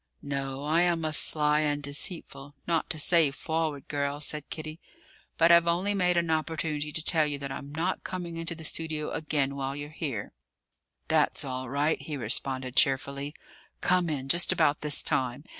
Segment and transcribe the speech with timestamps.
[0.23, 4.79] "No, I am a sly and deceitful, not to say forward, girl," said Kitty.
[5.37, 8.63] "But I've only made an opportunity to tell you that I'm not coming into the
[8.63, 10.33] studio again while you're here."
[11.07, 13.35] "That's all right," he responded cheerfully.
[13.81, 15.43] "Come in just about this time.